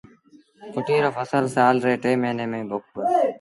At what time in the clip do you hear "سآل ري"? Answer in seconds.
1.55-1.93